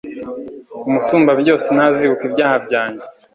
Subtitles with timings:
[0.87, 3.05] umusumbabyose ntazibuka ibyaha byanjye